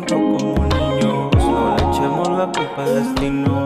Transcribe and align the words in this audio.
tanto 0.00 0.14
como 0.16 0.66
niños. 0.66 1.30
No 1.36 1.74
le 1.76 1.82
echemos 1.88 2.28
la 2.28 2.46
culpa 2.52 2.84
al 2.84 2.94
destino. 2.96 3.65